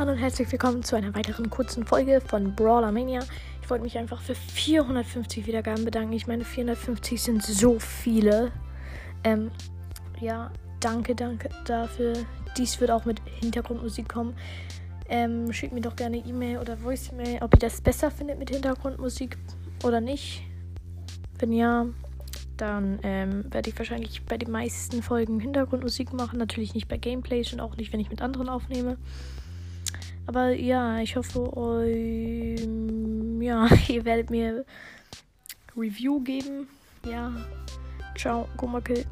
[0.00, 3.20] Hallo und herzlich willkommen zu einer weiteren kurzen Folge von Brawler Mania.
[3.60, 6.14] Ich wollte mich einfach für 450 Wiedergaben bedanken.
[6.14, 8.50] Ich meine, 450 sind so viele.
[9.24, 9.50] Ähm,
[10.18, 10.50] ja,
[10.80, 12.14] danke, danke dafür.
[12.56, 14.32] Dies wird auch mit Hintergrundmusik kommen.
[15.06, 19.36] Ähm, schickt mir doch gerne E-Mail oder Voicemail, ob ihr das besser findet mit Hintergrundmusik
[19.84, 20.42] oder nicht.
[21.38, 21.84] Wenn ja,
[22.56, 26.38] dann ähm, werde ich wahrscheinlich bei den meisten Folgen Hintergrundmusik machen.
[26.38, 28.96] Natürlich nicht bei Gameplays und auch nicht, wenn ich mit anderen aufnehme.
[30.26, 32.60] Aber ja, ich hoffe, euch,
[33.40, 34.64] ja, ihr werdet mir
[35.76, 36.68] Review geben.
[37.08, 37.32] Ja,
[38.16, 39.04] ciao, Gummakel.